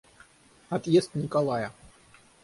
Отъезд 0.75 1.11
Николая. 1.15 1.69